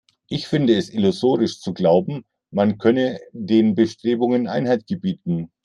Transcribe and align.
Ich 0.29 0.47
finde 0.47 0.73
es 0.75 0.89
illusorisch 0.91 1.59
zu 1.59 1.75
glauben, 1.75 2.25
man 2.49 2.79
könne 2.79 3.19
den 3.33 3.75
Bestrebungen 3.75 4.47
Einhalt 4.47 4.87
gebieten. 4.87 5.51